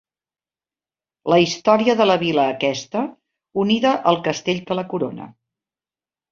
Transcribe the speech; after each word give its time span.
La 1.33 1.37
història 1.43 1.95
de 1.99 2.07
la 2.09 2.17
vila 2.25 2.47
aquesta 2.55 3.05
unida 3.67 3.95
al 4.15 4.21
castell 4.31 4.65
que 4.69 4.81
la 4.83 4.89
corona. 4.97 5.33